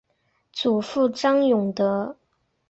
[0.51, 2.17] 祖父张永德。